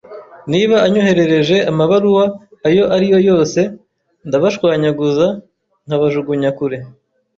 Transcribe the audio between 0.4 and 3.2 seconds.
Niba anyoherereje amabaruwa ayo ari yo